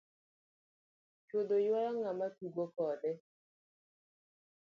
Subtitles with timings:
[1.27, 3.11] Choudho ywayo ng'ama tugo kode.